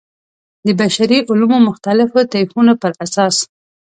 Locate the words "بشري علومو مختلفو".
0.79-2.19